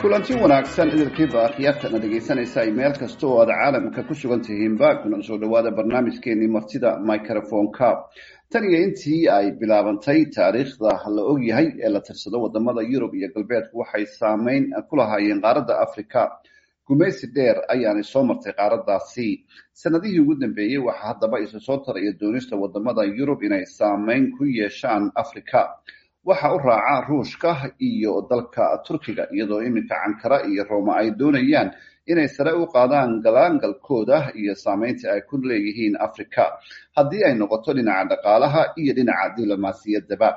kulanti 0.00 0.32
wanaagsan 0.42 0.88
idilkiiba 0.94 1.40
akhyaartana 1.48 1.98
dhegaysanaysa 2.02 2.58
ay 2.64 2.70
meel 2.78 2.92
kasta 3.00 3.24
oo 3.26 3.38
aad 3.42 3.50
caalamka 3.58 4.00
ku 4.08 4.14
sugan 4.14 4.40
tihiinba 4.46 4.88
kuna 5.02 5.22
soo 5.26 5.38
dhawaada 5.42 5.70
barnaamijkeenii 5.78 6.48
martida 6.56 6.90
microfonka 7.10 7.88
tan 8.52 8.64
iyo 8.68 8.78
intii 8.86 9.28
ay 9.36 9.46
bilaabantay 9.60 10.20
taariikhda 10.36 10.90
la 11.16 11.22
ogyahay 11.32 11.66
ee 11.84 11.88
la 11.94 12.00
tirsado 12.00 12.36
waddamada 12.44 12.82
yurub 12.82 13.14
iyo 13.14 13.28
galbeedku 13.34 13.78
waxay 13.78 14.06
saameyn 14.06 14.64
ku 14.88 14.96
lahaayeen 14.96 15.40
qaaradda 15.42 15.74
africa 15.86 16.20
gumaysi 16.88 17.26
dheer 17.34 17.56
ayaanay 17.68 18.02
soo 18.12 18.22
martay 18.24 18.52
qaaradaasi 18.52 19.28
sanadihii 19.72 20.20
ugu 20.20 20.34
dambeeyey 20.42 20.78
waxaa 20.78 21.06
haddaba 21.08 21.40
isu 21.40 21.60
soo 21.60 21.76
taraya 21.86 22.12
doonista 22.20 22.56
waddamada 22.56 23.02
yurub 23.18 23.42
inay 23.42 23.64
saameyn 23.66 24.30
ku 24.38 24.44
yeeshaan 24.44 25.10
africa 25.14 25.60
waxa 26.24 26.54
u 26.54 26.58
raaca 26.58 27.06
ruushka 27.08 27.50
iyo 27.80 28.26
dalka 28.30 28.82
turkiga 28.86 29.26
iyadoo 29.32 29.62
iminka 29.62 29.94
cankara 30.02 30.42
iyo 30.50 30.64
rooma 30.70 30.96
ay 31.00 31.10
doonayaan 31.18 31.70
inay 32.06 32.28
sare 32.28 32.52
u 32.52 32.66
qaadaan 32.66 33.20
galaangalkooda 33.24 34.32
iyo 34.40 34.54
saameynta 34.54 35.12
ay 35.12 35.20
ku 35.28 35.36
leeyihiin 35.38 35.96
africa 36.00 36.44
haddii 36.96 37.24
ay 37.24 37.34
noqoto 37.34 37.72
dhinaca 37.76 38.04
dhaqaalaha 38.10 38.62
iyo 38.76 38.92
dhinaca 38.98 39.34
diblomaasiyaddaba 39.36 40.28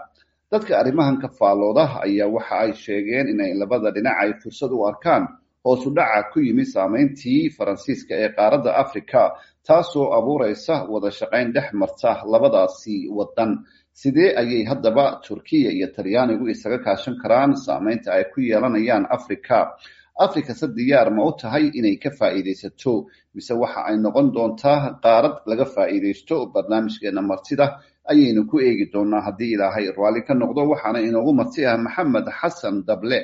dadka 0.52 0.80
arrimahan 0.80 1.18
ka 1.22 1.28
faallooda 1.40 1.86
ayaa 2.06 2.28
waxa 2.36 2.56
ay 2.64 2.72
sheegeen 2.74 3.28
inay 3.34 3.54
labada 3.60 3.92
dhinac 3.96 4.18
ay 4.24 4.32
fursad 4.42 4.72
u 4.72 4.86
arkaan 4.88 5.28
hoosu 5.66 5.90
dhaca 5.98 6.30
ku 6.32 6.40
yimid 6.40 6.66
saameyntii 6.76 7.50
faransiiska 7.58 8.14
ee 8.16 8.30
qaaradda 8.38 8.72
africa 8.84 9.22
taasoo 9.68 10.14
abuureysa 10.18 10.76
wada 10.92 11.12
shaqayn 11.12 11.52
dhex 11.56 11.68
marta 11.74 12.12
labadaasi 12.32 12.96
waddan 13.18 13.52
sidee 13.94 14.30
ayay 14.42 14.64
haddaba 14.70 15.22
turkiya 15.28 15.72
iyo 15.72 15.88
talyaanigu 15.96 16.46
isaga 16.50 16.80
kaashan 16.86 17.16
karaan? 17.22 17.56
Saameynta 17.56 18.14
ay 18.14 18.24
ku 18.34 18.42
yeelanayaan 18.42 19.06
africa 19.10 19.76
africa 20.20 20.54
se 20.54 20.68
diyaar 20.68 21.10
ma 21.16 21.24
u 21.26 21.32
tahay 21.42 21.72
inay 21.74 21.96
ka 22.04 22.10
faa'iidaysato 22.20 22.94
mise 23.36 23.54
waxa 23.54 23.82
ay 23.90 23.96
noqon 23.98 24.28
doontaa 24.36 25.00
qaarad 25.04 25.36
laga 25.50 25.66
faa'iidaysto? 25.66 26.36
Barnaamijkeena 26.54 27.22
martida 27.22 27.66
ayaynu 28.12 28.48
ku 28.50 28.60
eegi 28.60 28.86
doonaa 28.94 29.22
haddii 29.28 29.52
ilaahay 29.56 29.86
raalli 29.98 30.22
ka 30.28 30.34
noqdo 30.34 30.62
waxaana 30.72 31.00
inoogu 31.08 31.34
marti 31.40 31.66
ah 31.66 31.78
maxamed 31.78 32.28
xasan 32.40 32.76
dable 32.88 33.20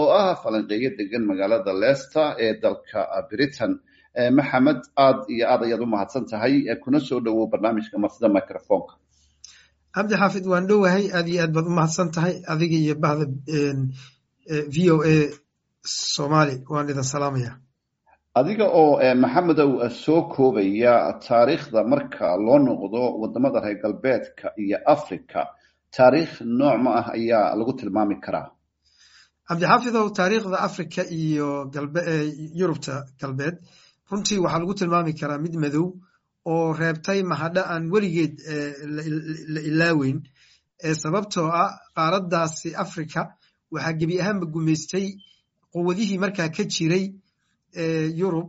oo 0.00 0.08
ah 0.22 0.34
falanqeeyo 0.42 0.90
degan 0.98 1.24
magaalada 1.30 1.72
leicester 1.82 2.34
ee 2.38 2.52
dalka 2.62 3.00
britain. 3.30 3.72
Maxamed 4.38 4.80
aad 4.96 5.18
iyo 5.34 5.44
aad 5.52 5.62
ayaad 5.66 5.80
u 5.80 5.86
mahadsan 5.86 6.24
tahay 6.30 6.54
kuna 6.82 7.00
soo 7.00 7.20
dhowow 7.24 7.46
barnaamijka 7.52 7.96
martida 7.98 8.28
microfonka 8.28 8.94
cabdi 9.94 10.14
xaafid 10.20 10.44
waan 10.52 10.66
dhowahay 10.70 11.04
aad 11.18 11.28
iyo 11.32 11.40
aad 11.44 11.52
baad 11.56 11.66
u 11.66 11.70
mahadsan 11.78 12.08
tahay 12.14 12.34
adiga 12.52 12.76
iyo 12.84 12.94
bahda 13.04 13.24
v 14.74 14.76
o 14.94 14.96
a 15.14 15.16
somali 16.14 16.54
waan 16.72 16.88
idin 16.92 17.02
salaamaya. 17.12 17.52
Adiga 18.40 18.66
oo 18.80 18.92
maxamedow 19.24 19.70
soo 20.04 20.20
koobaya 20.34 20.94
taariikhda 21.26 21.80
marka 21.92 22.26
loo 22.46 22.58
noqdo 22.66 23.00
waddamada 23.20 23.58
reer 23.64 23.78
galbeedka 23.82 24.46
iyo 24.64 24.78
africa 24.94 25.40
taariikh 25.96 26.34
nooc 26.58 26.76
ma 26.84 26.90
ah 27.00 27.06
ayaa 27.16 27.54
lagu 27.58 27.72
tilmaami 27.80 28.16
karaa? 28.24 28.48
Cabdixaafidow 29.48 30.06
taariikhda 30.18 30.56
africa 30.68 31.02
iyo 31.20 31.48
yurubta 32.60 32.94
galbeed 33.20 33.56
runtii 34.10 34.38
waxaa 34.44 34.60
lagu 34.62 34.74
tilmaami 34.80 35.12
karaa 35.20 35.38
mid 35.44 35.54
madow 35.64 35.86
oo 36.46 36.72
reebtay 36.72 37.22
mahadho 37.22 37.62
aan 37.72 37.90
weligeed 37.92 38.34
la 39.54 39.60
ilaaweyn. 39.70 40.18
Sababtoo 41.02 41.46
ah 41.62 41.70
qaaraddaasi 41.96 42.74
africa 42.84 43.22
waxaa 43.70 43.92
gebi 43.98 44.20
ahaanba 44.20 44.46
gumaystay 44.46 45.06
quwadihii 45.72 46.18
markaa 46.18 46.48
ka 46.56 46.64
jiray 46.64 47.04
yurub 48.20 48.48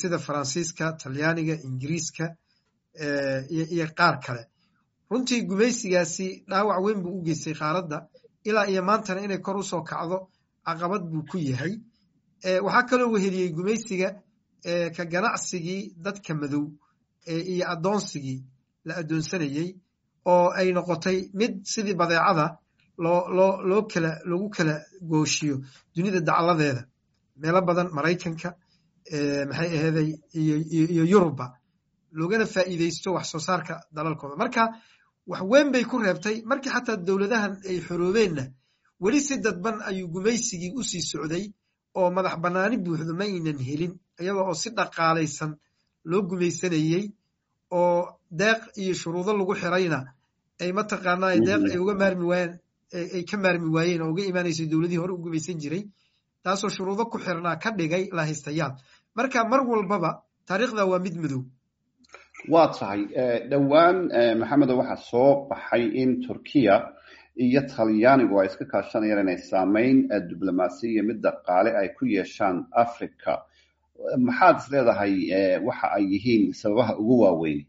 sida 0.00 0.18
faransiiska 0.18 0.92
talyaaniga 1.02 1.54
ingiriiska 1.66 2.36
iyo 3.74 3.86
qaar 3.98 4.20
kale. 4.24 4.44
Runtii 5.10 5.42
gumaysigaasi 5.48 6.44
dhaawac 6.50 6.78
weyn 6.84 7.02
buu 7.02 7.18
u 7.18 7.22
geystay 7.24 7.54
qaaradda 7.54 8.06
ilaa 8.44 8.66
iyo 8.68 8.82
maantana 8.82 9.20
inay 9.24 9.38
kor 9.38 9.56
u 9.56 9.62
soo 9.62 9.82
kacdo 9.82 10.28
caqabad 10.66 11.02
buu 11.10 11.24
ku 11.30 11.38
yahay. 11.38 11.74
Waxaa 12.64 12.86
kaloo 12.88 13.10
weheliyey 13.14 13.48
gumaysiga 13.56 14.08
ka 14.96 15.04
ganacsigii 15.12 15.94
dadka 16.04 16.34
madow 16.34 16.64
iyo 17.26 17.64
addoonsigii 17.72 18.38
la 18.86 18.92
addoonsanayey 19.00 19.68
oo 20.32 20.48
ay 20.58 20.68
noqotay 20.72 21.18
mid 21.38 21.52
sidii 21.72 21.94
badeecada 22.00 22.46
loo 22.98 23.82
kala 23.92 24.10
lagu 24.30 24.48
kala 24.56 24.74
gooshiyo 25.10 25.56
dunida 25.94 26.20
dacladeeda. 26.20 26.82
Meelo 27.40 27.60
badan 27.68 27.88
maraykanka 27.96 28.48
maxay 29.48 29.68
aheeday 29.76 30.08
iyo 30.34 31.04
yurubba 31.12 31.46
loogana 32.12 32.46
faa'iidaysto 32.54 33.08
wax 33.16 33.26
soo 33.32 33.38
saarka 33.46 33.74
dalalkooda. 33.94 34.36
Marka 34.36 34.62
wax 35.26 35.42
weyn 35.50 35.68
bay 35.72 35.84
ku 35.84 35.98
reebtay. 35.98 36.36
Markii 36.50 36.70
xataa 36.74 36.96
dowladahan 37.06 37.52
ay 37.68 37.78
xoroobeenna 37.86 38.44
weli 39.02 39.20
si 39.20 39.34
dadban 39.44 39.76
ayuu 39.88 40.08
gumaysigii 40.14 40.72
u 40.78 40.82
sii 40.90 41.02
socday 41.10 41.44
oo 41.98 42.10
madax 42.16 42.36
bannaani 42.42 42.76
buuxdo 42.84 43.12
ma 43.18 43.24
aynan 43.24 43.58
helin 43.68 43.92
iyadoo 44.20 44.44
oo 44.50 44.54
si 44.62 44.68
dhaqaalaysan 44.78 45.52
loo 46.04 46.22
gumaysanayey 46.28 47.04
oo 47.70 48.18
deeq 48.30 48.60
iyo 48.82 48.94
shuruudo 48.94 49.32
lagu 49.38 49.54
xirayna 49.54 50.00
ay 50.60 50.72
mataqaanaa 50.72 51.36
deeq 51.46 51.62
ay 51.72 51.78
uga 51.78 51.94
maarmi 52.02 52.24
waayeen 52.30 52.52
ay 53.16 53.22
ka 53.30 53.36
maarmi 53.44 53.68
waayeen 53.76 54.02
oo 54.02 54.10
uga 54.12 54.22
imaanaysay 54.30 54.66
dowladihii 54.72 55.00
hore 55.02 55.12
u 55.14 55.18
gumaysan 55.24 55.58
jiray 55.62 55.82
taasoo 56.44 56.68
shuruudo 56.76 57.04
ku 57.12 57.18
xirnaa 57.18 57.56
ka 57.62 57.70
dhigay 57.78 58.08
lahaystayaal. 58.12 58.72
Marka 59.16 59.44
mar 59.44 59.60
walbaba 59.70 60.10
taariikhda 60.48 60.84
waa 60.90 60.98
mid 61.04 61.16
madow. 61.22 61.42
Waa 62.52 62.68
tahay 62.72 63.00
dhowaan 63.50 63.96
maxamedo 64.40 64.74
waxaa 64.80 64.96
soo 65.10 65.46
baxay 65.50 65.84
in 66.02 66.10
turkiya 66.26 66.76
iyo 67.44 67.60
talyaanigu 67.72 68.34
ay 68.40 68.46
iska 68.50 68.64
kaashanayaan 68.72 69.22
inay 69.24 69.38
saameyn 69.50 69.96
diblomaasiya 70.30 70.90
iyo 70.92 71.02
mid 71.08 71.18
dhaqaale 71.24 71.70
ay 71.80 71.88
ku 71.98 72.04
yeeshaan 72.06 72.56
africa 72.84 73.32
maxaad 74.26 74.56
is 74.60 74.66
leedahay 74.72 75.14
waxa 75.66 75.86
ay 75.96 76.04
yihiin 76.12 76.52
sababaha 76.60 76.92
ugu 77.02 77.14
waaweyn? 77.22 77.60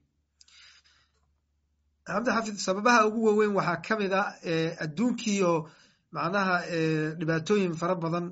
Cabdixaafid 2.08 2.58
sababaha 2.66 3.08
ugu 3.08 3.22
waaweyn 3.28 3.54
waxaa 3.58 3.82
ka 3.86 3.94
mid 4.00 4.14
ah 4.14 4.28
adduunkii 4.84 5.40
oo 5.50 5.60
macnaha 6.16 6.56
dhibaatooyin 7.20 7.74
fara 7.82 7.96
badan 8.04 8.26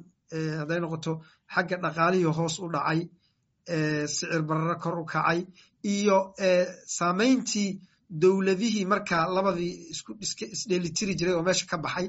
hadday 0.59 0.79
noqoto 0.83 1.11
xagga 1.53 1.77
dhaqaalihii 1.83 2.33
hoos 2.37 2.55
u 2.59 2.67
dhacay 2.75 3.01
sicir 4.13 4.41
bararo 4.49 4.75
kor 4.83 4.95
u 5.01 5.05
kacay 5.05 5.39
iyo 5.93 6.17
saameyntii 6.97 7.69
dowladihii 8.21 8.85
markaa 8.91 9.25
labadii 9.35 9.73
isdheelitiri 10.55 11.13
jiray 11.19 11.35
oo 11.37 11.43
meesha 11.47 11.65
ka 11.71 11.77
baxay 11.85 12.07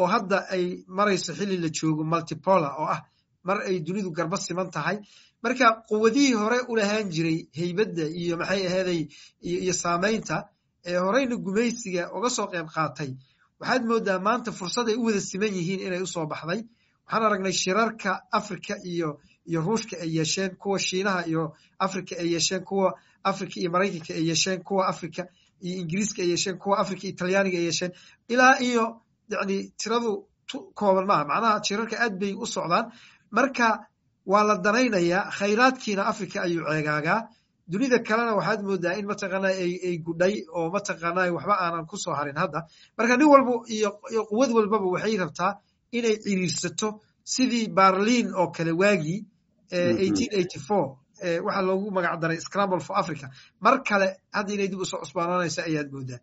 oo 0.00 0.06
hadda 0.12 0.38
ay 0.54 0.64
marayso 0.96 1.32
xilli 1.38 1.56
la 1.64 1.68
joogo 1.76 2.04
multipolar 2.12 2.72
oo 2.80 2.88
ah 2.94 3.00
mar 3.44 3.58
ay 3.68 3.80
dunidu 3.86 4.10
garba 4.12 4.36
siman 4.36 4.70
tahay. 4.70 4.98
Marka 5.42 5.66
quwadihii 5.88 6.34
hore 6.34 6.58
u 6.68 6.76
lahaan 6.76 7.10
jiray 7.14 7.38
heybadda 7.58 8.04
iyo 8.20 8.36
maxay 8.36 8.66
aheeday 8.66 9.00
iyo 9.42 9.72
saameynta 9.72 10.36
ee 10.84 10.96
horeyna 10.98 11.36
gumaysiga 11.36 12.10
uga 12.16 12.30
soo 12.30 12.46
qayb 12.52 12.68
qaatay. 12.74 13.10
Waxaad 13.60 13.82
moodaa 13.90 14.18
maanta 14.26 14.50
fursaday 14.52 14.94
u 14.96 15.04
wada 15.06 15.20
siman 15.20 15.54
yihiin 15.58 15.80
inay 15.86 16.02
u 16.02 16.06
soo 16.06 16.26
baxday. 16.26 16.60
Waxaan 17.06 17.22
aragnay 17.26 17.52
shirarka 17.52 18.20
africa 18.32 18.74
iyo 18.92 19.18
iyo 19.46 19.60
ruushka 19.66 19.96
ay 20.02 20.10
yeesheen 20.16 20.56
kuwa 20.56 20.78
shiinaha 20.78 21.26
iyo 21.26 21.42
africa 21.78 22.12
ay 22.22 22.28
yeesheen 22.32 22.62
kuwa 22.64 22.88
africa 23.24 23.56
iyo 23.60 23.70
maraykanka 23.70 24.14
ay 24.14 24.24
yeesheen 24.28 24.62
kuwa 24.62 24.86
africa 24.92 25.22
iyo 25.62 25.74
ingiriiska 25.82 26.22
ay 26.22 26.28
yeesheen 26.30 26.58
kuwa 26.58 26.78
africa 26.82 27.04
iyo 27.04 27.14
talyaaniga 27.18 27.58
ay 27.58 27.64
yeesheen. 27.64 27.92
Ilaa 28.28 28.58
iyo 28.60 28.84
yani 29.28 29.72
tiradu 29.80 30.28
kooban 30.74 31.06
maaha. 31.06 31.24
Macnaha 31.24 31.64
shirarka 31.64 31.96
aad 32.04 32.18
bay 32.20 32.32
u 32.34 32.46
socdaan 32.46 32.86
marka 33.36 33.68
waa 34.32 34.44
la 34.48 34.54
danaynayaa 34.64 35.30
khayraadkiina 35.38 36.02
africa 36.12 36.36
ayuu 36.46 36.64
ceegaagaa. 36.70 37.20
Dunida 37.72 37.98
kalena 38.08 38.32
waxaad 38.38 38.60
moodaa 38.68 38.94
in 38.98 39.06
mataqaana 39.10 39.48
ay 39.48 39.96
gudhay 40.06 40.34
oo 40.56 40.66
mataqaana 40.74 41.22
waxba 41.36 41.54
aanan 41.64 41.86
ku 41.90 41.96
soo 42.04 42.14
harin 42.18 42.36
hadda. 42.42 42.60
Marka 42.98 43.16
nin 43.16 43.28
walba 43.32 43.52
iyo 43.74 43.90
quwad 44.30 44.50
walbaba 44.56 44.86
waxay 44.94 45.16
rabtaa 45.22 45.52
inay 45.96 46.16
ciriirsato 46.24 46.88
sidii 47.32 47.66
barliin 47.76 48.28
oo 48.40 48.48
kale 48.56 48.72
waagii 48.80 49.20
waxaa 51.46 51.62
loogu 51.62 51.90
magac 51.90 52.20
daray 52.20 52.40
scramble 52.40 52.80
for 52.80 52.96
africa. 52.98 53.26
Mar 53.60 53.82
kale 53.88 54.08
hadda 54.32 54.52
inay 54.54 54.68
dib 54.68 54.80
u 54.80 54.84
soo 54.90 54.98
cusbaanaanaysa 55.02 55.62
ayaad 55.68 55.88
moodaa 55.94 56.18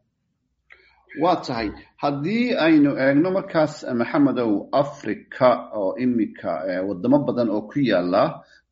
waa 1.24 1.36
tahay 1.46 1.70
haddii 2.04 2.46
aynu 2.66 2.92
eegno 3.06 3.30
markaas 3.38 3.74
maxamedow 4.00 4.52
africa 4.82 5.48
oo 5.82 5.92
iminka 6.04 6.52
wadamo 6.88 7.18
badan 7.28 7.50
oo 7.56 7.62
ku 7.72 7.80
yaalla 7.92 8.24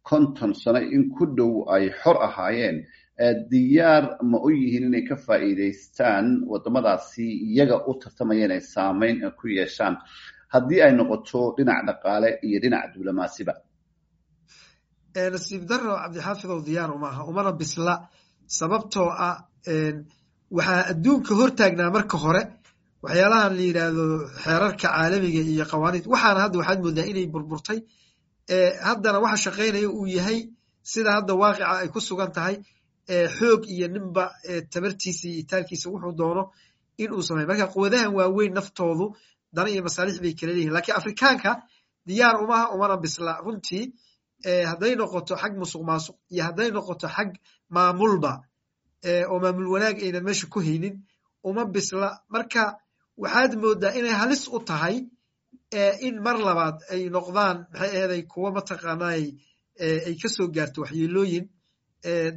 konton 0.09 0.53
sano 0.61 0.79
in 0.95 1.03
ku 1.15 1.23
dhow 1.37 1.53
ay 1.75 1.85
xor 2.01 2.17
ahaayeen 2.27 2.77
diyaar 3.51 4.03
ma 4.31 4.37
u 4.37 4.49
yihiin 4.59 4.85
inay 4.89 5.03
ka 5.09 5.15
faa'iidaystaan 5.25 6.25
wadamadaasi 6.51 7.25
iyaga 7.49 7.77
u 7.89 7.93
tartamaya 8.01 8.45
inay 8.45 8.61
saameyn 8.73 9.17
ku 9.39 9.45
yeeshaan? 9.57 9.95
Haddii 10.53 10.81
ay 10.85 10.91
noqoto 10.97 11.39
dhinac 11.57 11.79
dhaqaale 11.87 12.29
iyo 12.47 12.57
dhinac 12.63 12.85
diblomaasiba 12.93 13.53
nasiib 15.33 15.63
daro 15.69 15.91
cabdixaafidow 16.03 16.59
diyaar 16.67 16.91
umaaha 16.97 17.21
umana 17.31 17.51
bisla 17.59 17.93
sababtoo 18.57 19.09
ah 19.27 19.37
waxaa 20.51 20.83
adduunka 20.91 21.33
hortaagnaa 21.39 21.91
marka 21.95 22.17
hore 22.23 22.41
waxyaalahan 23.03 23.53
la 23.57 23.61
yidhaahdo 23.67 24.05
xeerarka 24.43 24.77
caalamiga 24.83 25.41
iyo 25.53 25.65
qawaaniid. 25.71 26.05
Waxaana 26.13 26.39
hadda 26.43 26.57
waxaad 26.61 26.79
moodaa 26.85 27.05
inay 27.11 27.27
burburtay 27.33 27.79
haddana 28.87 29.19
waxa 29.25 29.37
shaqaynaya 29.45 29.89
uu 29.97 30.07
yahay 30.17 30.39
sida 30.91 31.09
hadda 31.17 31.33
waaqica 31.41 31.65
ay 31.83 31.87
ku 31.93 31.99
sugan 32.07 32.31
tahay 32.35 32.55
xoog 33.37 33.61
iyo 33.75 33.87
ninba 33.93 34.23
tabartiisa 34.73 35.23
iyo 35.27 35.39
itaalkiisa 35.43 35.87
wuxuu 35.93 36.13
doono 36.19 36.43
in 37.01 37.11
uu 37.15 37.21
sameyo 37.27 37.47
marka 37.51 37.65
quwadahan 37.73 38.11
waaweyn 38.17 38.53
naftoodu 38.57 39.05
dana 39.55 39.69
iyo 39.73 39.81
masaalix 39.87 40.15
bay 40.23 40.33
kala 40.39 40.51
leeyihiin 40.53 40.73
lakiin 40.77 40.95
afrikaanka 40.99 41.51
diyaar 42.07 42.35
umaha 42.43 42.65
umana 42.75 42.95
bisla. 43.03 43.31
Runtii 43.45 43.83
hadday 44.69 44.93
noqoto 44.99 45.33
xag 45.41 45.53
musuq 45.61 45.83
maasuq 45.89 46.15
iyo 46.33 46.43
hadday 46.47 46.69
noqoto 46.75 47.07
xag 47.15 47.29
maamulba 47.75 48.31
oo 49.31 49.37
maamul 49.43 49.67
wanaag 49.73 49.97
aynan 50.05 50.23
meesha 50.27 50.47
ku 50.53 50.59
haynin 50.67 50.95
uma 51.47 51.63
bisla. 51.73 52.09
Marka 52.33 52.63
waxaad 53.21 53.51
moodaa 53.61 53.93
inay 53.99 54.15
halis 54.21 54.43
u 54.47 54.59
tahay 54.69 54.95
in 56.07 56.15
mar 56.25 56.37
labaad 56.47 56.77
ay 56.93 57.01
noqdaan 57.15 57.57
maxay 57.71 57.89
aheeday 57.97 58.21
kuwo 58.31 58.47
mataqaanay 58.57 59.23
ay 60.07 60.15
ka 60.21 60.29
soo 60.35 60.47
gaarto 60.55 60.79
waxyeelooyin 60.83 61.45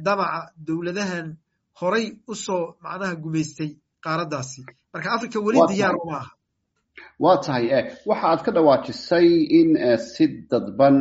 damaca 0.05 0.39
dowladahan 0.67 1.27
horay 1.79 2.05
u 2.27 2.33
soo 2.45 2.63
macnaha 2.83 3.15
gumaystay 3.23 3.69
qaaraddaasi 4.03 4.59
marka 4.93 5.09
africa 5.15 5.37
weli 5.45 5.59
diyaar 5.71 5.95
uma 6.03 6.17
aha 6.21 6.31
waa 7.23 7.37
tahay 7.45 7.65
waxa 8.09 8.27
aad 8.31 8.41
ka 8.45 8.51
dhawaajisay 8.55 9.27
in 9.59 9.69
si 10.13 10.25
dadban 10.51 10.97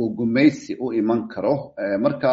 uu 0.00 0.08
gumaysi 0.18 0.72
u 0.84 0.92
iman 1.00 1.20
karo. 1.32 1.54
Marka 2.04 2.30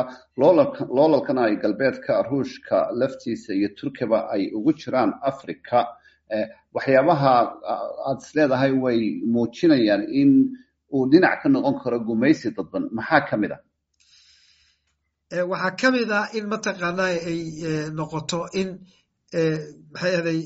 loolalkan 0.97 1.37
ay 1.45 1.53
galbeedka 1.63 2.13
ruushka 2.29 2.77
laftiisa 2.99 3.51
iyo 3.57 3.69
turkiba 3.77 4.19
ay 4.33 4.43
ugu 4.57 4.71
jiraan 4.79 5.11
africa 5.29 5.79
waxyaabaha 6.75 7.33
aad 8.09 8.19
is 8.23 8.29
leedahay 8.35 8.71
way 8.83 8.99
muujinayaan 9.33 10.03
in 10.21 10.31
uu 10.95 11.03
dhinac 11.11 11.35
ka 11.43 11.47
noqon 11.53 11.75
karo 11.83 11.97
gumaysi 12.07 12.47
dadban. 12.57 12.83
Maxaa 12.97 13.21
ka 13.29 13.35
mid 13.41 13.51
a 13.51 13.59
waxaa 15.51 15.75
ka 15.79 15.87
mid 15.95 16.09
ah 16.19 16.25
in 16.37 16.45
mataqaanaa 16.51 17.13
ay 17.29 17.39
noqoto 17.97 18.39
in 18.61 18.69
maxay 19.93 20.13
ahday 20.19 20.39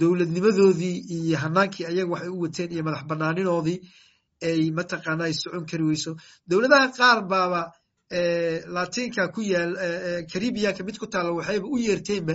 dowladnimadoodii 0.00 0.96
iyo 1.14 1.36
hanaankii 1.42 1.84
ayaga 1.90 2.10
waxay 2.12 2.28
u 2.28 2.40
wateen 2.44 2.70
iyo 2.72 2.82
madax 2.86 3.02
banaaninoodii 3.10 3.78
ay 4.48 4.70
mataqaanaa 4.78 5.32
socon 5.42 5.64
kari 5.70 5.84
weyso. 5.88 6.12
Dowladaha 6.48 6.86
qaar 6.98 7.18
baaba 7.30 7.62
latinka 8.76 9.28
ku 9.34 9.40
yaal 9.42 9.72
caribiyanka 10.32 10.82
mid 10.84 10.96
ku 10.98 11.06
taalla 11.06 11.32
waxayba 11.38 11.66
u 11.74 11.76
yeerteenba 11.78 12.34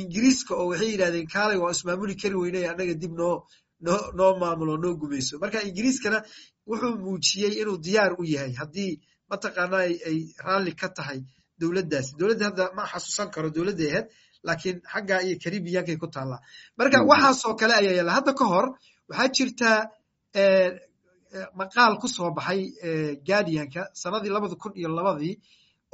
ingiriiska 0.00 0.52
oo 0.60 0.66
waxay 0.70 0.90
yidhahdeen 0.92 1.26
kaalay 1.34 1.58
waa 1.62 1.70
ismaamuli 1.76 2.14
kari 2.22 2.34
weynay 2.42 2.66
annaga 2.70 2.94
dib 3.02 3.12
noo 3.20 3.36
noo 4.18 4.32
maamulo 4.40 4.76
noo 4.82 4.94
gumayso. 5.00 5.38
Marka 5.42 5.58
ingiriiskana 5.68 6.18
wuxuu 6.68 6.96
muujiyey 7.04 7.52
inuu 7.62 7.78
diyaar 7.84 8.12
u 8.20 8.24
yahay 8.34 8.52
haddii 8.60 8.92
mataqaanaa 9.30 9.84
ay 10.08 10.18
raalli 10.44 10.72
ka 10.80 10.88
tahay 10.96 11.18
dowladdaasi. 11.60 12.10
Dowladda 12.18 12.44
hadda 12.48 12.64
ma 12.76 12.82
xasuusan 12.92 13.28
karo 13.34 13.48
dowladday 13.56 13.88
ahayd 13.92 14.06
laakiin 14.46 14.76
xaggaa 14.92 15.20
iyo 15.26 15.36
caribiyankay 15.42 15.96
ku 16.02 16.06
taallaa 16.14 16.40
marka 16.78 16.96
waxaasoo 17.10 17.54
kale 17.60 17.74
ayaa 17.80 17.94
yaalla. 17.98 18.12
Hadda 18.18 18.32
ka 18.38 18.44
hor 18.52 18.66
waxaa 19.10 19.28
jirtaa 19.36 19.78
maqaal 21.60 21.94
ku 22.00 22.08
soo 22.08 22.30
baxay 22.36 22.60
guardianka 23.26 23.82
sanadii 24.02 24.32
labada 24.36 24.54
kun 24.62 24.72
iyo 24.80 24.88
labadii 24.98 25.34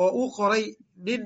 oo 0.02 0.10
uu 0.20 0.28
qoray 0.36 0.64
nin 1.06 1.22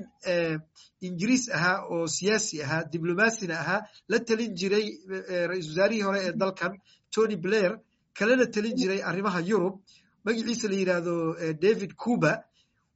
ingiriis 1.07 1.45
ahaa 1.57 1.77
oo 1.93 2.07
siyaasi 2.17 2.55
ahaa 2.65 2.83
diblomaasina 2.93 3.55
ahaa 3.63 3.81
la 4.11 4.17
telin 4.27 4.51
jiray 4.59 4.87
ra'isul 5.51 5.71
wasaarihii 5.73 6.05
hore 6.07 6.19
ee 6.27 6.33
dalkan 6.41 6.73
tony 7.13 7.35
blair 7.43 7.71
kalena 8.17 8.45
telin 8.55 8.75
jiray 8.79 9.01
arrimaha 9.09 9.39
yurub. 9.51 9.75
Magaciisa 10.25 10.67
la 10.71 10.75
yidhaahdo 10.81 11.15
david 11.63 11.91
cuba 12.03 12.31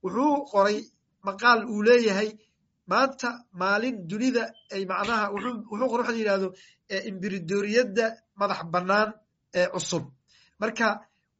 wuxuu 0.03 0.35
qoray 0.51 0.77
maqaal 1.27 1.59
uu 1.73 1.81
leeyahay 1.89 2.29
maanta 2.91 3.29
maalin 3.61 3.95
dunida 4.09 4.43
ay 4.75 4.83
macnaha 4.91 5.25
wuxuu 5.33 5.87
qor 5.91 5.99
waxa 6.01 6.11
la 6.15 6.19
yidhahdo 6.21 6.47
imberidoriyadda 7.09 8.05
madax 8.39 8.59
bannaan 8.73 9.09
ee 9.59 9.67
cusub. 9.73 10.03
Marka 10.61 10.87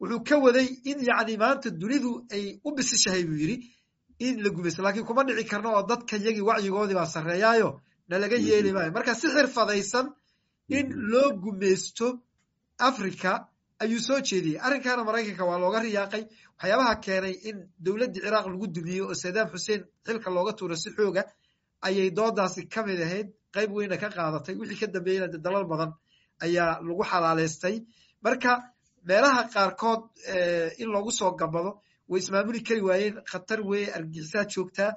wuxuu 0.01 0.23
ka 0.27 0.35
waday 0.45 0.67
in 0.91 0.97
yacni 1.09 1.35
maanta 1.43 1.69
dunidu 1.81 2.11
ay 2.35 2.45
u 2.67 2.69
bisishahay 2.77 3.23
buu 3.29 3.39
yidhi 3.43 3.57
in 4.25 4.35
la 4.43 4.49
gumaysto 4.55 4.81
lakiin 4.83 5.05
kuma 5.09 5.23
dhici 5.27 5.45
karno 5.51 5.69
oo 5.77 5.83
dadka 5.91 6.15
yagii 6.25 6.45
wacyigoodii 6.49 6.97
baa 6.99 7.05
sarreeyaayo 7.15 7.69
nalaga 8.09 8.35
yeeli 8.47 8.71
maayo. 8.75 8.91
Marka 8.97 9.15
si 9.19 9.27
xirfadaysan 9.35 10.05
in 10.77 10.87
loo 11.11 11.29
gumaysto 11.43 12.07
africa 12.89 13.31
ayuu 13.83 13.99
soo 14.07 14.19
jeediyey. 14.27 14.59
Arrinkaana 14.65 15.03
maraykanka 15.07 15.43
waa 15.49 15.59
looga 15.63 15.79
riyaaqay. 15.85 16.23
Waxyaabaha 16.57 16.95
keenay 17.05 17.35
in 17.49 17.57
dowladdii 17.85 18.21
ciraaq 18.25 18.45
lagu 18.53 18.67
dumiyo 18.75 19.03
oo 19.11 19.15
sadaam 19.23 19.47
xuseen 19.53 19.81
xilka 20.05 20.29
looga 20.35 20.51
tuuro 20.57 20.75
si 20.75 20.89
xooga 20.95 21.23
ayay 21.87 22.09
doodaasi 22.17 22.61
ka 22.73 22.81
mid 22.87 22.99
ahayd. 23.01 23.27
Qayb 23.55 23.69
weyna 23.75 23.97
ka 23.97 24.09
qaadatay. 24.15 24.55
Wixii 24.59 24.79
ka 24.81 24.87
dambeeyeyna 24.95 25.27
de 25.33 25.37
dalal 25.45 25.65
badan 25.71 25.91
ayaa 26.45 26.79
lagu 26.87 27.03
xalaaleystay 27.11 27.75
marka 28.23 28.51
meelaha 29.07 29.41
qaarkood 29.53 30.01
in 30.81 30.87
loogu 30.93 31.11
soo 31.19 31.31
gabado 31.39 31.71
way 32.09 32.19
ismaamuli 32.21 32.61
kari 32.67 32.81
waayeen. 32.87 33.15
Khatar 33.31 33.59
weeye 33.69 33.89
argixisaa 33.97 34.45
joogtaa 34.53 34.91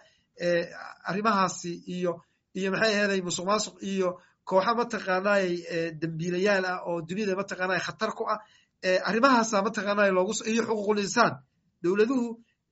arrimahaasi 1.09 1.73
iyo 1.95 2.13
iyo 2.59 2.69
maxay 2.73 2.93
aheeday 2.95 3.21
musuq 3.27 3.47
maasuq 3.51 3.77
iyo 3.93 4.09
kooxa 4.49 4.73
mataqaanay 4.79 5.47
dembiilayaal 6.01 6.65
ah 6.73 6.79
oo 6.89 7.01
dunida 7.09 7.35
mataqaanay 7.41 7.81
khatar 7.87 8.11
ku 8.19 8.25
ah 8.35 8.39
arrimahaasa 9.09 9.57
mataqaanay 9.67 10.11
loogu 10.17 10.33
iyo 10.53 10.63
xuquuqul 10.69 10.99
insaan. 11.07 11.35
Dowladuhu 11.83 12.27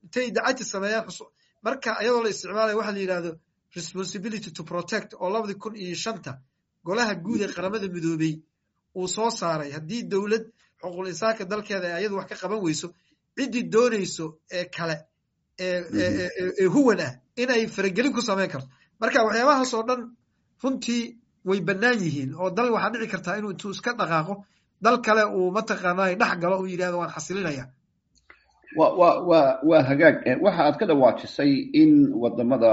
intay 0.05 0.27
dacati 0.37 0.65
sameeyaan 0.73 1.07
marka 1.65 1.91
ayadoo 2.01 2.23
la 2.25 2.31
isticmaalaya 2.35 2.77
waxa 2.81 2.93
la 2.97 3.01
yidhahdo 3.05 3.31
responsibility 3.79 4.51
to 4.57 4.63
protect 4.65 5.15
oo 5.15 5.31
labadii 5.31 5.59
kun 5.63 5.75
iyo 5.77 5.95
shanta. 6.05 6.33
Golaha 6.85 7.15
guud 7.15 7.41
ee 7.43 7.49
qaramada 7.57 7.89
midoobey 7.89 8.35
uu 8.97 9.09
soo 9.09 9.31
saaray. 9.31 9.71
Haddii 9.77 10.03
dowlad 10.13 10.45
xuquuqul 10.81 11.09
insaanka 11.13 11.45
dalkeeda 11.45 11.87
ay 11.87 11.95
ayadu 12.01 12.17
wax 12.17 12.29
ka 12.31 12.37
qaban 12.43 12.61
weyso 12.65 12.89
ciddii 13.37 13.65
doonayso 13.73 14.27
ee 14.51 14.65
kale 14.77 14.97
ee 15.59 16.67
huwan 16.75 17.01
ah 17.01 17.13
inay 17.37 17.67
faragelin 17.75 18.13
ku 18.13 18.21
samayn 18.23 18.51
karto. 18.51 18.69
Marka 19.01 19.25
waxyaabahaas 19.27 19.73
oo 19.75 19.83
dhan 19.89 20.01
runtii 20.63 21.03
way 21.49 21.61
bannaan 21.69 21.99
yihiin 22.05 22.31
oo 22.35 22.51
dal 22.57 22.71
waxaa 22.75 22.91
dhici 22.93 23.09
kartaa 23.15 23.37
inuu 23.39 23.51
intuu 23.55 23.71
iska 23.77 23.93
dhaqaaqo 24.01 24.35
dal 24.85 24.99
kale 25.07 25.25
uu 25.37 25.51
mataqaanaa 25.57 26.15
dhex 26.21 26.33
galo 26.43 26.57
uu 26.61 26.67
yidhahdo 26.73 26.99
waan 27.01 27.13
xasilinaya 27.17 27.65
waa 28.77 29.83
hagaag. 29.89 30.17
Waxa 30.43 30.63
aad 30.65 30.79
ka 30.79 30.87
dhawaajisay 30.87 31.71
in 31.75 32.13
waddamada 32.15 32.73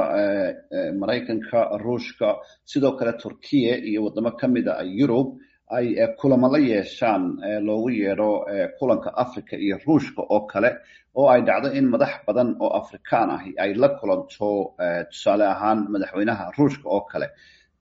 maraykanka 0.99 1.77
ruushka 1.81 2.37
sidoo 2.65 2.97
kale 2.97 3.13
turkiya 3.17 3.77
iyo 3.77 4.03
wadamo 4.05 4.31
ka 4.37 4.47
mida 4.47 4.77
yurub 4.83 5.37
ay 5.69 5.95
kulamo 6.19 6.47
la 6.51 6.59
yeeshaan 6.59 7.37
loogu 7.65 7.89
yeedho 7.89 8.45
kulanka 8.79 9.09
africa 9.17 9.57
iyo 9.57 9.77
ruushka 9.85 10.21
oo 10.21 10.45
kale 10.47 10.77
oo 11.15 11.27
ay 11.29 11.41
dhacdo 11.41 11.73
in 11.73 11.89
madax 11.89 12.13
badan 12.27 12.55
oo 12.59 12.69
afrikaan 12.77 13.29
ahi 13.31 13.53
ay 13.57 13.73
la 13.73 13.89
kulanto 13.99 14.75
tusaale 15.09 15.45
ahaan 15.45 15.87
madaxweynaha 15.89 16.51
ruushka 16.57 16.87
oo 16.89 17.01
kale. 17.11 17.27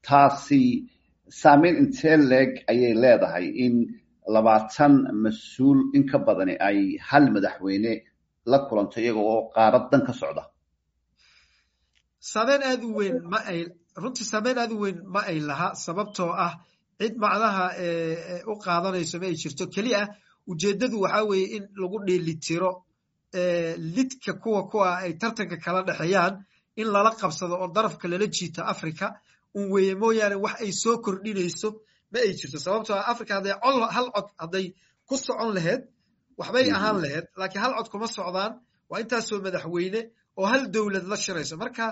Taasi 0.03 0.89
saameyn 1.29 1.77
intee 1.77 2.17
leeg 2.17 2.65
ayay 2.69 2.95
leedahay 2.95 3.47
in 3.65 3.75
labaatan 4.35 4.95
mas'uul 5.25 5.81
in 5.97 6.05
ka 6.11 6.19
badani 6.27 6.55
ay 6.69 6.79
hal 7.09 7.25
madaxweyne 7.35 7.93
la 8.51 8.59
kulanto 8.69 9.01
iyaga 9.01 9.21
oo 9.33 9.41
qaarad 9.55 9.91
dan 9.91 10.03
ka 10.07 10.13
socda. 10.13 10.43
Saameyn 12.33 12.63
aad 12.71 12.83
u 12.85 12.91
weyn 12.99 13.17
ma 13.33 13.39
ay 13.51 13.61
runtii 14.03 14.25
saameyn 14.33 14.59
aad 14.59 14.73
u 14.73 14.79
weyn 14.83 14.99
ma 15.15 15.21
ay 15.31 15.39
laha 15.49 15.69
sababtoo 15.85 16.31
ah 16.47 16.55
cid 17.01 17.15
macnaha 17.23 17.67
u 18.53 18.55
qaadanayso 18.65 19.17
ma 19.21 19.27
ay 19.31 19.35
jirto. 19.43 19.65
Keliya 19.75 20.03
ujeeddadu 20.51 20.97
waxaa 21.05 21.25
weeye 21.31 21.47
in 21.57 21.65
lagu 21.81 21.99
dheelitiro 22.07 22.71
lidka 23.95 24.33
kuwa 24.43 24.61
kuwa 24.71 24.89
ay 25.05 25.13
tartanka 25.21 25.57
kala 25.65 25.83
dhexeeyaan 25.89 26.35
in 26.77 26.87
lala 26.95 27.11
qabsado 27.21 27.55
oo 27.63 27.69
darafka 27.75 28.09
lala 28.09 28.27
jiito 28.37 28.63
africa 28.73 29.07
un 29.55 29.71
weeye 29.73 29.95
mooyaane 29.95 30.35
wax 30.45 30.55
ay 30.65 30.73
soo 30.83 30.99
kordhinayso 31.05 31.69
ma 32.13 32.19
ay 32.25 32.33
jirto 32.39 32.59
sababtoo 32.67 32.95
ah 33.01 33.07
africa 33.13 33.33
hadday 33.39 33.55
cod 33.65 33.77
hal 33.97 34.07
cod 34.17 34.27
hadday 34.43 34.67
ku 35.09 35.15
socon 35.27 35.51
laheyd 35.57 35.83
waxbay 36.41 36.67
ahaan 36.77 36.97
laheyd 37.05 37.27
laakiin 37.41 37.63
hal 37.65 37.73
cod 37.79 37.89
kuma 37.93 38.07
socdaan 38.17 38.53
waa 38.91 39.01
intaasoo 39.03 39.39
madaxweyne 39.47 40.01
oo 40.39 40.47
hal 40.53 40.63
dowlad 40.75 41.05
la 41.13 41.17
shirayso. 41.25 41.55
Marka 41.63 41.87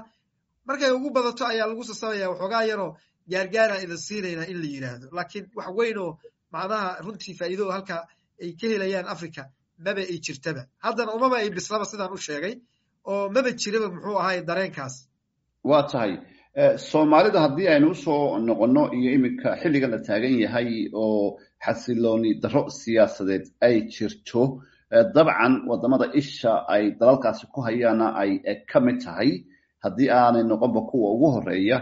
markay 0.68 0.90
ugu 0.96 1.08
badato 1.16 1.42
ayaa 1.52 1.66
lagu 1.70 1.82
sasabaya 1.90 2.26
waxoogaa 2.32 2.64
yaroo 2.70 2.90
gaargaara 3.32 3.76
idin 3.84 3.98
siinaynaa 4.06 4.46
in 4.52 4.58
la 4.62 4.68
yidhaahdo 4.74 5.06
laakiin 5.16 5.44
wax 5.58 5.68
weyn 5.78 5.98
oo 6.04 6.10
macnaha 6.54 6.88
runtii 7.04 7.34
faa'iido 7.38 7.64
halka 7.76 7.96
ay 8.42 8.50
ka 8.60 8.66
helayaan 8.72 9.06
africa 9.14 9.42
maba 9.84 10.02
ay 10.12 10.18
jirtaba. 10.26 10.62
Haddana 10.84 11.10
umaba 11.18 11.36
ay 11.42 11.48
bislaba 11.56 11.84
sidaan 11.90 12.12
u 12.16 12.18
sheegay 12.26 12.54
oo 13.10 13.24
maba 13.34 13.50
jiraba 13.62 13.88
muxuu 13.94 14.16
ahaay 14.22 14.38
dareenkaas. 14.48 14.94
Waa 15.70 15.82
tahay 15.90 16.12
soomaalida 16.90 17.40
haddii 17.44 17.68
aynu 17.68 17.90
u 17.90 17.94
soo 17.94 18.38
noqonno 18.38 18.82
iyo 18.98 19.10
iminka 19.16 19.48
xilligan 19.62 19.90
la 19.94 19.98
taagan 20.06 20.34
yahay 20.44 20.68
oo 20.92 21.38
xasilooni 21.64 22.30
darro 22.42 22.62
siyaasadeed 22.80 23.44
ay 23.66 23.76
jirto 23.94 24.42
dabcan 25.14 25.54
waddamada 25.70 26.06
isha 26.20 26.52
ay 26.74 26.84
dalalkaasi 27.00 27.46
ku 27.52 27.60
hayaana 27.66 28.06
ay 28.22 28.30
ka 28.70 28.78
mid 28.80 28.98
tahay 29.04 29.30
haddii 29.84 30.10
aanay 30.10 30.44
noqonba 30.50 30.80
kuwa 30.90 31.08
ugu 31.14 31.28
horreeya 31.34 31.78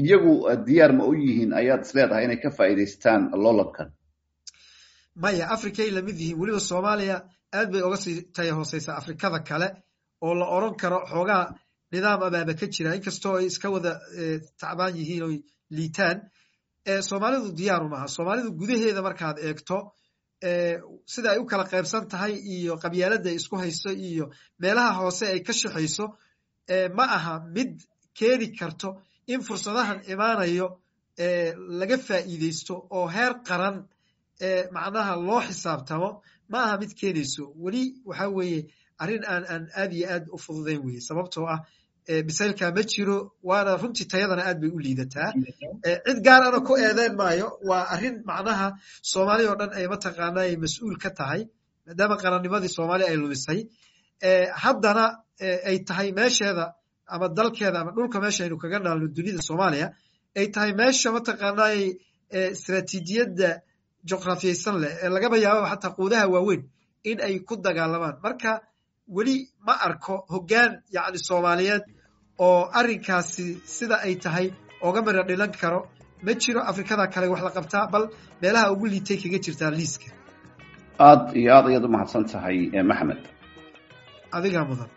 iyagu 0.00 0.32
diyaar 0.66 0.92
ma 0.98 1.04
u 1.04 1.12
yihiin 1.14 1.52
ayaad 1.60 1.80
is 1.84 1.94
leedahay 1.96 2.24
inay 2.24 2.40
ka 2.44 2.50
faa'iidaystaan 2.56 3.22
loolankan 3.42 3.88
maya 5.22 5.44
africay 5.54 5.88
la 5.96 6.02
mid 6.06 6.16
yihiin 6.20 6.38
weliba 6.40 6.60
soomaaliya 6.70 7.16
aad 7.58 7.68
bay 7.72 7.82
oga 7.88 7.96
sii 8.04 8.16
taya 8.36 8.52
hooseysaa 8.58 8.96
afrikada 9.00 9.38
kale 9.48 9.68
oo 10.26 10.34
la 10.40 10.46
oran 10.56 10.74
karo 10.82 10.98
xoogaa 11.12 11.44
nidaam 11.92 12.20
abaaba 12.26 12.54
ka 12.60 12.66
jira 12.74 12.90
inkastoo 12.98 13.34
ay 13.40 13.46
iska 13.50 13.68
wada 13.74 13.92
tacbaan 14.60 14.94
yihiin 15.00 15.22
oy 15.28 15.36
liitaan 15.76 16.18
soomaalidu 17.08 17.48
diyaaru 17.60 17.86
maaha 17.92 18.08
soomaalidu 18.16 18.50
gudaheeda 18.60 19.00
markaad 19.08 19.36
eegto 19.48 19.76
sida 21.12 21.28
ay 21.32 21.38
u 21.42 21.44
kala 21.50 21.64
qaybsan 21.72 22.04
tahay 22.12 22.34
iyo 22.54 22.72
qabyaaladda 22.82 23.28
ay 23.32 23.36
isku 23.40 23.56
hayso 23.62 23.90
iyo 24.08 24.24
meelaha 24.62 24.92
hoose 25.00 25.24
ay 25.32 25.40
ka 25.46 25.52
shaxayso 25.60 26.04
ma 26.96 27.04
aha 27.16 27.34
mid 27.56 27.72
keeni 28.18 28.46
karto 28.58 28.88
in 29.32 29.40
fursadahan 29.46 29.98
imaanayo 30.12 30.66
laga 31.80 31.96
faa'iideysto 32.08 32.74
oo 32.96 33.06
heer 33.14 33.32
qaran 33.48 33.76
macnaha 34.76 35.14
loo 35.28 35.40
xisaabtamo 35.48 36.08
ma 36.52 36.58
aha 36.66 36.74
mid 36.82 36.92
keenayso 37.00 37.44
weli 37.64 37.82
waxa 38.08 38.26
weeye 38.36 38.60
arrin 39.02 39.24
aan 39.32 39.44
aan 39.52 39.64
aad 39.80 39.92
iyo 39.98 40.06
aad 40.14 40.24
u 40.34 40.38
fududayn 40.44 40.80
weye 40.86 41.00
sababtoo 41.08 41.46
ah 41.54 41.60
bisaylka 42.08 42.72
ma 42.76 42.82
jiro 42.92 43.16
waana 43.48 43.76
runtii 43.82 44.06
tayadana 44.12 44.42
aad 44.48 44.58
bay 44.62 44.70
u 44.70 44.78
liidataa. 44.78 45.30
Cid 46.06 46.18
gaarana 46.26 46.60
ku 46.66 46.72
eedeyn 46.76 47.14
maayo 47.20 47.48
waa 47.68 47.84
arrin 47.94 48.16
macnaha 48.28 48.66
soomaali 49.12 49.44
oo 49.50 49.56
dhan 49.60 49.70
ay 49.78 49.86
mataqaana 49.92 50.40
ay 50.48 50.54
mas'uul 50.64 50.96
ka 51.02 51.10
tahay 51.18 51.42
maadaama 51.86 52.16
qarannimadii 52.22 52.72
soomaaliya 52.76 53.08
ay 53.12 53.16
lumisay. 53.22 53.60
Haddana 54.62 55.04
ay 55.70 55.78
tahay 55.88 56.08
meesheeda 56.18 56.66
ama 57.14 57.26
dalkeeda 57.28 57.78
ama 57.82 57.90
dhulka 57.96 58.18
meesha 58.24 58.44
aynu 58.44 58.56
kaga 58.62 58.78
naalno 58.84 59.06
dunida 59.16 59.40
soomaaliya 59.48 59.86
ay 60.38 60.46
tahay 60.54 60.72
meesha 60.80 61.08
mataqaanaa 61.16 61.70
istraatiijiyadda 62.54 63.50
juqrafiyaysan 64.10 64.76
leh 64.82 64.92
ee 65.04 65.08
lagaba 65.14 65.36
yaababa 65.44 65.68
xataa 65.72 65.94
quudaha 65.98 66.26
waaweyn 66.34 66.62
in 67.10 67.18
ay 67.26 67.34
ku 67.48 67.54
dagaalamaan 67.66 68.16
marka 68.24 68.50
weli 69.16 69.36
ma 69.66 69.74
arko 69.86 70.14
hoggaan 70.32 70.72
yacni 70.96 71.18
soomaaliyeed 71.28 71.84
oo 72.46 72.60
arrinkaasi 72.78 73.46
sida 73.76 73.96
ay 74.06 74.14
tahay 74.24 74.46
oga 74.86 75.00
mira 75.06 75.22
dhilan 75.28 75.52
karo 75.60 75.80
ma 76.24 76.32
jiro 76.42 76.60
afrikada 76.70 77.04
kale 77.14 77.26
wax 77.32 77.42
la 77.46 77.50
qabtaa 77.56 77.84
bal 77.92 78.04
meelaha 78.42 78.66
ugu 78.74 78.86
liitay 78.92 79.16
kaga 79.22 79.38
jirtaa 79.44 79.70
liiska. 79.78 80.08
Aad 81.08 81.22
iyo 81.40 81.50
aad 81.56 81.66
ayaad 81.70 81.84
u 81.84 81.88
mahadsan 81.94 82.24
tahay 82.32 82.58
maxamed. 82.90 83.22
Adigaa 84.36 84.64
mudan 84.70 84.90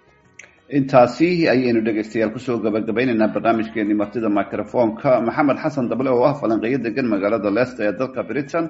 intaasi 0.78 1.28
ayaynu 1.54 1.82
dhegaystayaal 1.88 2.32
ku 2.36 2.40
soo 2.46 2.58
gabagabaynaynaa 2.66 3.34
barnaamijkeenii 3.36 3.98
martida 4.02 4.30
microfonka 4.40 5.12
maxamed 5.28 5.58
xasan 5.64 5.90
dable 5.92 6.10
oo 6.16 6.24
ah 6.30 6.34
falanqeeyo 6.42 6.78
degan 6.86 7.08
magaalada 7.14 7.50
leicester 7.58 7.84
ee 7.90 7.94
dalka 8.00 8.22
britain 8.30 8.66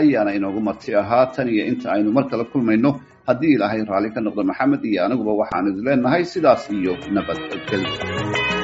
ayaana 0.00 0.30
inoogu 0.38 0.60
marti 0.68 0.90
ahaa 1.02 1.26
tan 1.34 1.48
iyo 1.54 1.64
inta 1.70 1.86
aynu 1.96 2.10
mar 2.16 2.24
kale 2.30 2.44
kulmayno 2.52 2.90
haddii 3.28 3.52
ilaahay 3.56 3.82
raalli 3.90 4.10
ka 4.14 4.20
noqdo 4.26 4.42
maxamed 4.50 4.82
iyo 4.90 5.00
aniguba 5.06 5.32
waxaanu 5.40 5.68
is 5.74 5.80
leenahay 5.86 6.22
sidaas 6.34 6.62
iyo 6.78 6.92
nabadgelyo 7.16 8.57